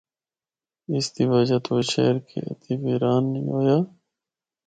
اس 0.93 1.05
دی 1.13 1.23
وجہ 1.31 1.57
تو 1.65 1.71
اے 1.81 1.85
شہر 1.91 2.15
کدی 2.29 2.73
ویران 2.81 3.23
نیں 3.31 3.45
ہویا۔ 3.53 3.77